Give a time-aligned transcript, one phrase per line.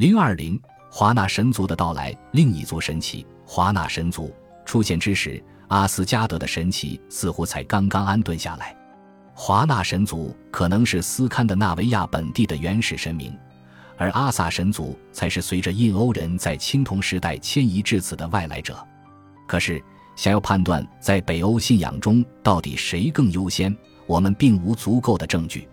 [0.00, 0.58] 零二零
[0.90, 4.34] 华纳神族的到来，另一族神奇华纳神族
[4.64, 8.74] 出现之时，阿斯加德的神奇似乎才刚刚安顿下来。
[9.34, 13.38] 华纳神族可能是斯堪的纳维亚本地的原始神明，
[13.98, 18.82] 而阿萨神族才是随着印欧人在青铜时代迁移至此的外来者。
[19.46, 19.84] 可是，
[20.16, 23.76] 想要判断在北欧信仰中到底谁更优先，
[24.06, 25.68] 我们并无足够的证据。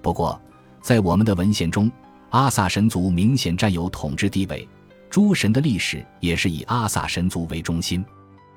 [0.00, 0.40] 不过，
[0.80, 1.90] 在我们的文献中，
[2.34, 4.68] 阿萨神族明显占有统治地位，
[5.08, 8.04] 诸神的历史也是以阿萨神族为中心。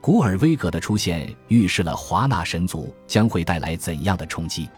[0.00, 4.70] 古尔威格的出现预示了华纳神族将会带来怎样的冲击。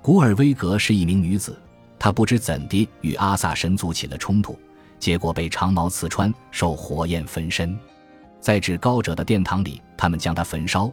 [0.00, 1.60] 古尔威格是一名女子，
[1.98, 4.58] 她不知怎地与阿萨神族起了冲突，
[4.98, 7.78] 结果被长矛刺穿，受火焰焚身。
[8.40, 10.90] 在至高者的殿堂里，他们将她焚烧，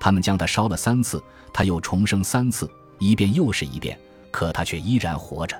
[0.00, 1.22] 他们将她烧了三次，
[1.52, 3.96] 她又重生三次，一遍又是一遍，
[4.32, 5.56] 可她却依然活着。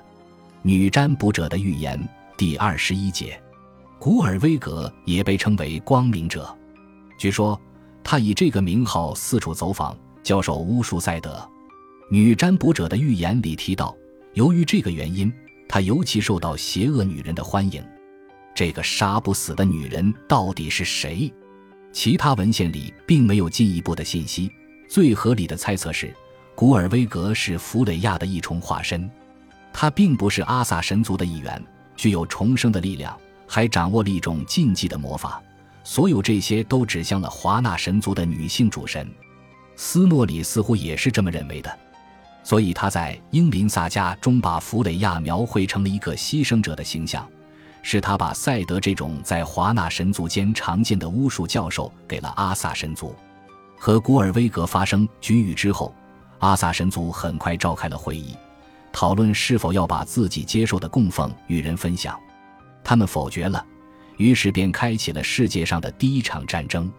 [0.61, 1.97] 女占卜者的预言
[2.37, 3.41] 第二十一节，
[3.97, 6.53] 古尔威格也被称为光明者。
[7.17, 7.59] 据说，
[8.03, 11.49] 他以这个名号四处走访，教授巫术赛德。
[12.11, 13.95] 女占卜者的预言里提到，
[14.33, 15.31] 由于这个原因，
[15.67, 17.81] 他尤其受到邪恶女人的欢迎。
[18.53, 21.33] 这个杀不死的女人到底是谁？
[21.93, 24.51] 其他文献里并没有进一步的信息。
[24.89, 26.13] 最合理的猜测是，
[26.53, 29.09] 古尔威格是弗雷亚的一重化身。
[29.71, 31.63] 他并不是阿萨神族的一员，
[31.95, 33.17] 具有重生的力量，
[33.47, 35.41] 还掌握了一种禁忌的魔法。
[35.83, 39.09] 所有这些都指向了华纳神族的女性主神，
[39.75, 41.79] 斯诺里似乎也是这么认为的，
[42.43, 47.27] 所以他在《英林萨迦》中把弗雷亚描绘成了一个牺牲者的形象，
[47.81, 53.15] 是他把赛德这种在华纳神族间常见的巫术教授给了阿萨神族。
[53.77, 55.95] 和古尔威格发生局域之后，
[56.39, 58.35] 阿萨神族很快召开了会议，
[58.91, 62.19] 讨论是否要把自己接受的供奉与人分享，
[62.83, 63.65] 他们否决了。
[64.17, 66.91] 于是便开启了世界上的第一场战争。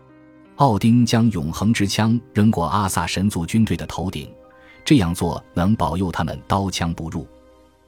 [0.56, 4.30] 奥丁将永恒之枪扔过阿萨神族军队的头顶，
[4.84, 7.26] 这样做能保佑他们刀枪不入。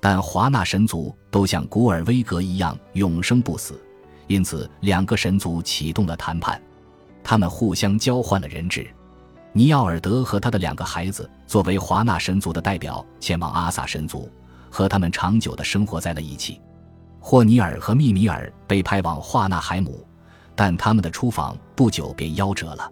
[0.00, 3.80] 但华纳神族都像古尔威格一样永生不死，
[4.26, 6.60] 因此两个神族启动了谈判。
[7.22, 8.86] 他们互相交换了人质。
[9.54, 14.30] 尼奥尔德和他的两个孩子作为华纳神族的代表前往阿萨神族，
[14.70, 16.58] 和他们长久地生活在了一起。
[17.20, 20.06] 霍尼尔和密米尔被派往华纳海姆，
[20.54, 22.90] 但他们的出访不久便夭折了。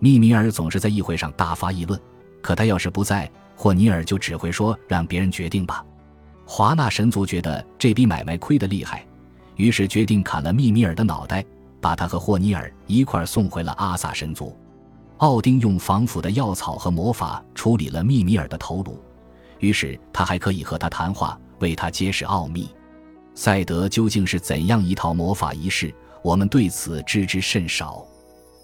[0.00, 1.98] 密米尔总是在议会上大发议论，
[2.42, 5.84] 可他要是不在，霍尼尔就只会说让别人决定吧。
[6.44, 9.06] 华纳神族觉得这笔买卖亏得厉害，
[9.54, 11.44] 于是决定砍了密米尔的脑袋，
[11.80, 14.58] 把他和霍尼尔一块送回了阿萨神族。
[15.22, 19.00] 奥丁用防腐的药草和魔法处理了密米尔的头颅，
[19.60, 22.68] 于是他还可以和他谈话，为他揭示奥秘。
[23.32, 25.94] 赛德究竟是怎样一套魔法仪式？
[26.24, 28.04] 我们对此知之甚少。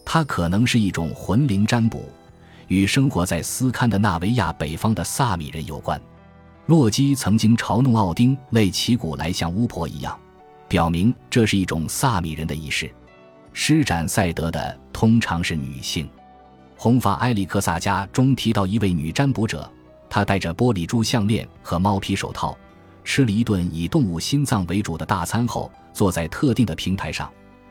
[0.05, 2.09] 它可能是一种魂灵占卜，
[2.67, 6.01] 与生活在斯堪的纳维亚北方的萨米人有关。
[6.67, 10.19] 洛基曾经嘲弄奥丁类旗鼓来像巫婆一样，
[10.67, 12.93] 表明这是一种萨米人的仪式。
[13.53, 16.11] 施展赛德的通常是女性。
[16.81, 19.69] 红发埃里克萨家中提到一位女占卜者，
[20.09, 22.57] 她戴着玻璃珠项链和猫皮手套。
[23.03, 27.29] 吃了一顿以动物心脏为主的大餐后，坐在特定的平台上，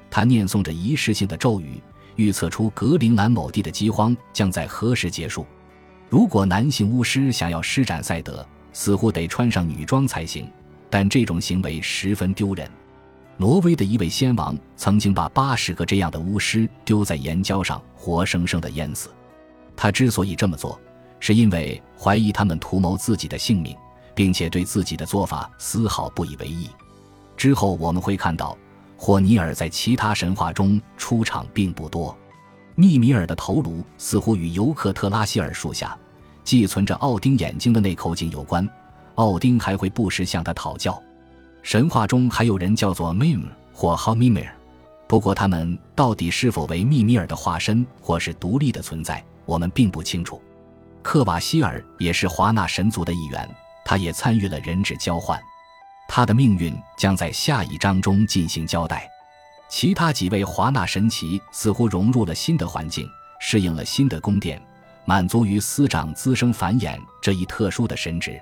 [0.10, 1.82] 他念诵着仪式性的咒语，
[2.18, 5.46] 预测出格陵兰某地的饥荒将在何时结束。
[6.10, 10.52] 如果男性巫师想要施展赛德，似乎得穿上女装才行，
[10.90, 12.70] 但这种行为十分丢人。
[13.38, 19.10] 挪威的一位先王曾经把八十个这样的巫师丢在岩礁上，活生生的淹死。
[19.76, 20.80] 他之所以这么做，
[21.20, 23.76] 是因为怀疑他们图谋自己的性命。
[24.18, 26.68] 并且对自己的做法丝毫不以为意。
[27.38, 28.58] 之后我们会看到，
[28.98, 32.18] 霍尼尔在其他神话中出场并不多。
[32.74, 35.96] 密米尔的头颅似乎与尤克特拉希尔树下
[36.44, 38.68] 寄存着奥丁眼睛的那口井有关。
[39.14, 41.00] 奥丁还会不时向他讨教。
[41.68, 44.56] 神话中还有人叫做 Mim 或 h a m i m i r
[45.06, 50.42] 不过他们到底是否为密米尔的化身或是独立的存在，我们并不清楚。
[51.04, 53.46] 克瓦希尔也是华纳神族的一员。
[53.84, 55.38] 他也参与了人质交换，
[56.08, 59.06] 他的命运将在下一章中进行交代。
[59.68, 63.06] 其他几位华纳神奇似乎融入了新的环境，
[63.42, 64.62] 适应了新的宫殿，
[65.04, 68.42] 满足于司长滋生繁衍这一特殊的神职。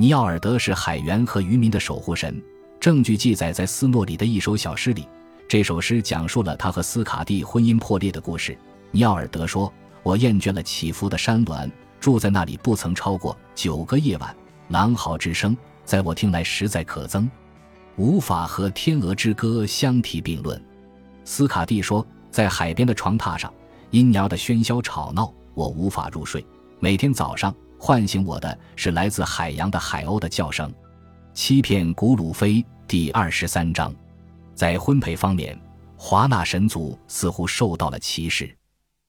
[0.00, 2.42] 尼奥尔德是海员和渔民的守护神，
[2.80, 5.06] 证据记载在斯诺里的一首小诗里。
[5.46, 8.56] 这首诗讲述了他和斯卡蒂婚姻破裂的故事。
[8.92, 9.70] 尼奥尔德说
[10.02, 11.70] ：“我厌倦了起伏的山峦，
[12.00, 14.34] 住在那里不曾超过九个夜晚。”
[14.68, 15.54] 狼嚎之声，
[15.84, 17.28] 在我听来实在可憎。
[17.96, 20.58] 无法和《天鹅之歌》相提并论。
[21.26, 23.52] 斯卡蒂说，在海边的床榻上，
[23.90, 26.42] 音鸟的喧嚣吵闹，我无法入睡。
[26.78, 30.70] 每天早上唤醒我的是来自海洋的海鸥的叫声。
[31.32, 33.90] 欺骗古鲁菲第二十三章，
[34.54, 35.58] 在婚配方面，
[35.96, 38.54] 华纳神族似乎受到了歧视。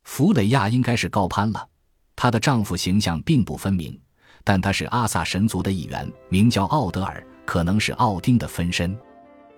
[0.06, 1.68] 弗雷亚应该是高攀了，
[2.16, 4.00] 她的丈夫形象并不分明，
[4.46, 8.98] 但他是阿萨神族的一员，名叫奥德尔，可能是奥丁的分身。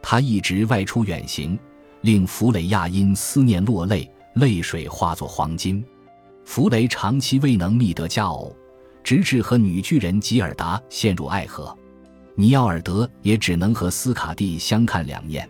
[0.01, 1.57] 他一直外出远行，
[2.01, 5.85] 令弗雷亚因思念落泪，泪水化作黄金。
[6.45, 8.53] 弗雷长期未能觅得佳偶，
[9.03, 11.75] 直至和女巨人吉尔达陷入爱河。
[12.35, 15.47] 尼奥尔德也只能和斯卡蒂相看两厌。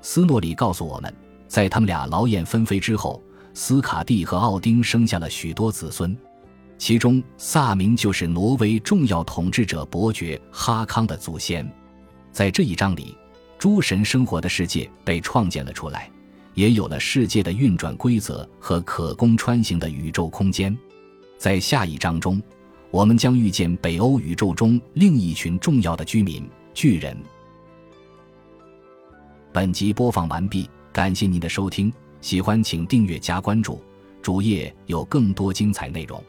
[0.00, 1.12] 斯诺里告诉我们，
[1.48, 3.20] 在他们俩劳燕分飞之后，
[3.54, 6.16] 斯卡蒂和奥丁生下了许多子孙，
[6.78, 11.68] 其中萨明就是挪威重要统治者伯爵哈康的祖先。
[12.30, 13.16] 在这一章里，
[13.58, 16.08] 诸神生活的世界被创建了出来，
[16.54, 20.76] 也有了世界的运转规则和可供穿行的宇宙空间。
[21.36, 22.40] 在下一章中。
[22.92, 27.16] 我们将遇见北欧宇宙中另一群重要的居民——巨人。
[29.50, 31.90] 本集播放完毕，感谢您的收听，
[32.20, 33.82] 喜欢请订阅加关注，
[34.20, 36.22] 主页有更多精彩内容。